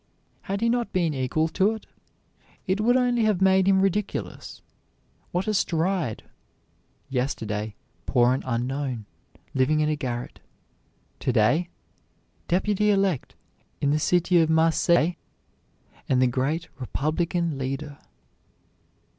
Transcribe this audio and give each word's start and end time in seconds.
Had 0.41 0.61
he 0.61 0.67
not 0.69 0.91
been 0.91 1.13
equal 1.13 1.47
to 1.49 1.73
it, 1.75 1.85
it 2.65 2.81
would 2.81 2.97
only 2.97 3.23
have 3.25 3.39
made 3.39 3.67
him 3.67 3.81
ridiculous. 3.81 4.63
What 5.31 5.45
a 5.47 5.53
stride; 5.53 6.23
yesterday, 7.07 7.75
poor 8.07 8.33
and 8.33 8.41
unknown, 8.47 9.05
living 9.53 9.79
in 9.79 9.89
a 9.89 9.95
garret; 9.95 10.39
today, 11.19 11.69
deputy 12.47 12.89
elect, 12.89 13.35
in 13.79 13.91
the 13.91 13.99
city 13.99 14.41
of 14.41 14.49
Marseilles, 14.49 15.17
and 16.09 16.19
the 16.19 16.25
great 16.25 16.67
Republican 16.79 17.59
leader! 17.59 17.99